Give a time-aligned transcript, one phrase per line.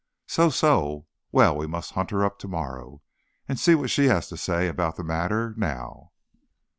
[0.25, 1.05] "So, so.
[1.31, 3.03] Well, we must hunt her up to morrow,
[3.47, 6.11] and see what she has to say about the matter now."